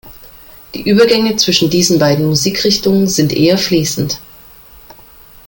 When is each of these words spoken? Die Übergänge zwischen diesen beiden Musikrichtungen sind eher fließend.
Die 0.73 0.81
Übergänge 0.89 1.35
zwischen 1.35 1.69
diesen 1.69 1.99
beiden 1.99 2.25
Musikrichtungen 2.25 3.07
sind 3.07 3.31
eher 3.33 3.59
fließend. 3.59 4.19